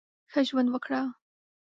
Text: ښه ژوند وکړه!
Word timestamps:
ښه 0.31 0.39
ژوند 0.47 0.69
وکړه! 0.71 1.01